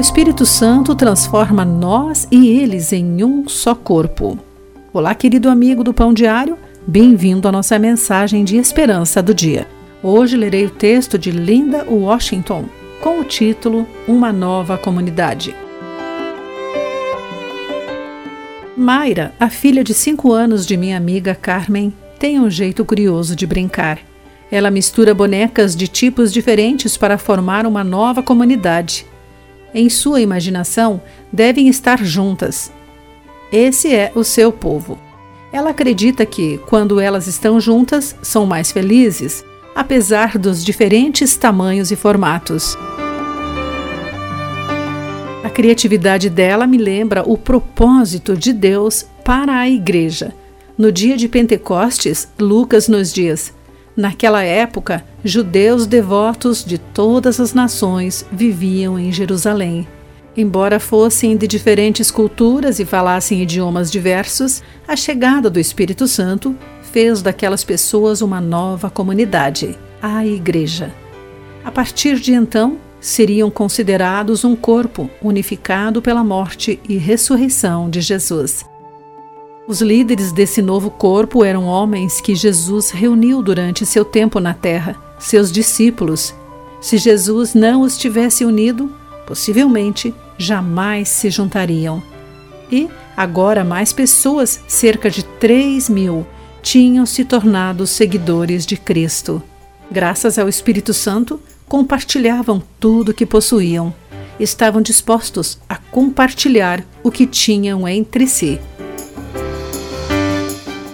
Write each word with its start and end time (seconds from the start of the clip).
Espírito 0.00 0.46
Santo 0.46 0.94
transforma 0.94 1.62
nós 1.62 2.26
e 2.30 2.48
eles 2.48 2.90
em 2.90 3.22
um 3.22 3.46
só 3.46 3.74
corpo. 3.74 4.38
Olá, 4.94 5.14
querido 5.14 5.50
amigo 5.50 5.84
do 5.84 5.92
Pão 5.92 6.14
Diário, 6.14 6.56
bem-vindo 6.86 7.46
à 7.46 7.52
nossa 7.52 7.78
mensagem 7.78 8.42
de 8.42 8.56
esperança 8.56 9.22
do 9.22 9.34
dia. 9.34 9.66
Hoje 10.02 10.38
lerei 10.38 10.64
o 10.64 10.70
texto 10.70 11.18
de 11.18 11.30
Linda 11.30 11.84
Washington 11.84 12.64
com 13.02 13.20
o 13.20 13.24
título 13.24 13.86
Uma 14.08 14.32
Nova 14.32 14.78
Comunidade. 14.78 15.54
Mayra, 18.74 19.34
a 19.38 19.50
filha 19.50 19.84
de 19.84 19.92
5 19.92 20.32
anos 20.32 20.64
de 20.64 20.78
minha 20.78 20.96
amiga 20.96 21.34
Carmen, 21.34 21.92
tem 22.18 22.40
um 22.40 22.48
jeito 22.48 22.86
curioso 22.86 23.36
de 23.36 23.46
brincar. 23.46 23.98
Ela 24.50 24.70
mistura 24.70 25.12
bonecas 25.12 25.76
de 25.76 25.86
tipos 25.86 26.32
diferentes 26.32 26.96
para 26.96 27.18
formar 27.18 27.66
uma 27.66 27.84
nova 27.84 28.22
comunidade. 28.22 29.04
Em 29.74 29.88
sua 29.88 30.20
imaginação, 30.20 31.00
devem 31.32 31.68
estar 31.68 32.02
juntas. 32.04 32.72
Esse 33.52 33.94
é 33.94 34.12
o 34.14 34.24
seu 34.24 34.52
povo. 34.52 34.98
Ela 35.52 35.70
acredita 35.70 36.24
que, 36.24 36.58
quando 36.68 37.00
elas 37.00 37.26
estão 37.26 37.60
juntas, 37.60 38.16
são 38.22 38.46
mais 38.46 38.70
felizes, 38.70 39.44
apesar 39.74 40.38
dos 40.38 40.64
diferentes 40.64 41.36
tamanhos 41.36 41.90
e 41.90 41.96
formatos. 41.96 42.76
A 45.42 45.50
criatividade 45.50 46.30
dela 46.30 46.66
me 46.66 46.78
lembra 46.78 47.24
o 47.26 47.36
propósito 47.36 48.36
de 48.36 48.52
Deus 48.52 49.04
para 49.24 49.58
a 49.58 49.68
igreja. 49.68 50.32
No 50.78 50.92
dia 50.92 51.16
de 51.16 51.28
Pentecostes, 51.28 52.28
Lucas 52.38 52.88
nos 52.88 53.12
diz: 53.12 53.52
Naquela 54.00 54.42
época, 54.42 55.04
judeus 55.22 55.86
devotos 55.86 56.64
de 56.64 56.78
todas 56.78 57.38
as 57.38 57.52
nações 57.52 58.24
viviam 58.32 58.98
em 58.98 59.12
Jerusalém. 59.12 59.86
Embora 60.34 60.80
fossem 60.80 61.36
de 61.36 61.46
diferentes 61.46 62.10
culturas 62.10 62.80
e 62.80 62.86
falassem 62.86 63.42
idiomas 63.42 63.90
diversos, 63.90 64.62
a 64.88 64.96
chegada 64.96 65.50
do 65.50 65.60
Espírito 65.60 66.08
Santo 66.08 66.56
fez 66.80 67.20
daquelas 67.20 67.62
pessoas 67.62 68.22
uma 68.22 68.40
nova 68.40 68.88
comunidade, 68.88 69.78
a 70.00 70.24
Igreja. 70.24 70.90
A 71.62 71.70
partir 71.70 72.18
de 72.18 72.32
então, 72.32 72.78
seriam 73.02 73.50
considerados 73.50 74.46
um 74.46 74.56
corpo 74.56 75.10
unificado 75.20 76.00
pela 76.00 76.24
morte 76.24 76.80
e 76.88 76.96
ressurreição 76.96 77.90
de 77.90 78.00
Jesus. 78.00 78.64
Os 79.68 79.80
líderes 79.80 80.32
desse 80.32 80.60
novo 80.60 80.90
corpo 80.90 81.44
eram 81.44 81.64
homens 81.64 82.20
que 82.20 82.34
Jesus 82.34 82.90
reuniu 82.90 83.42
durante 83.42 83.86
seu 83.86 84.04
tempo 84.04 84.40
na 84.40 84.54
terra, 84.54 84.96
seus 85.18 85.52
discípulos. 85.52 86.34
Se 86.80 86.96
Jesus 86.96 87.54
não 87.54 87.82
os 87.82 87.96
tivesse 87.96 88.44
unido, 88.44 88.92
possivelmente 89.26 90.14
jamais 90.36 91.08
se 91.08 91.30
juntariam. 91.30 92.02
E 92.72 92.88
agora 93.16 93.62
mais 93.62 93.92
pessoas, 93.92 94.60
cerca 94.66 95.10
de 95.10 95.22
3 95.22 95.88
mil, 95.88 96.26
tinham 96.62 97.06
se 97.06 97.24
tornado 97.24 97.86
seguidores 97.86 98.66
de 98.66 98.76
Cristo. 98.76 99.42
Graças 99.90 100.38
ao 100.38 100.48
Espírito 100.48 100.94
Santo, 100.94 101.40
compartilhavam 101.68 102.62
tudo 102.80 103.10
o 103.10 103.14
que 103.14 103.26
possuíam. 103.26 103.94
Estavam 104.38 104.80
dispostos 104.80 105.58
a 105.68 105.76
compartilhar 105.76 106.82
o 107.02 107.10
que 107.10 107.26
tinham 107.26 107.86
entre 107.86 108.26
si. 108.26 108.58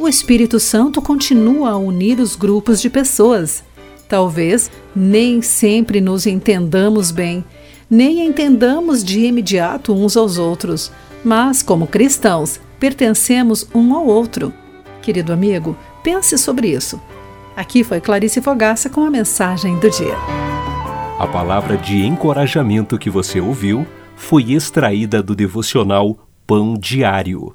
O 0.00 0.08
Espírito 0.08 0.58
Santo 0.58 1.02
continua 1.02 1.72
a 1.72 1.76
unir 1.76 2.20
os 2.20 2.34
grupos 2.34 2.80
de 2.80 2.88
pessoas. 2.88 3.62
Talvez 4.08 4.70
nem 4.96 5.42
sempre 5.42 6.00
nos 6.00 6.24
entendamos 6.26 7.10
bem, 7.10 7.44
nem 7.88 8.26
entendamos 8.26 9.04
de 9.04 9.26
imediato 9.26 9.92
uns 9.92 10.16
aos 10.16 10.38
outros, 10.38 10.90
mas, 11.22 11.62
como 11.62 11.86
cristãos, 11.86 12.58
pertencemos 12.78 13.68
um 13.74 13.94
ao 13.94 14.06
outro. 14.06 14.54
Querido 15.02 15.34
amigo, 15.34 15.76
pense 16.02 16.38
sobre 16.38 16.68
isso. 16.68 16.98
Aqui 17.54 17.84
foi 17.84 18.00
Clarice 18.00 18.40
Fogaça 18.40 18.88
com 18.88 19.02
a 19.02 19.10
mensagem 19.10 19.78
do 19.80 19.90
dia. 19.90 20.16
A 21.18 21.26
palavra 21.26 21.76
de 21.76 22.06
encorajamento 22.06 22.96
que 22.98 23.10
você 23.10 23.38
ouviu 23.38 23.86
foi 24.16 24.52
extraída 24.52 25.22
do 25.22 25.34
devocional 25.34 26.26
Pão 26.46 26.72
Diário. 26.72 27.54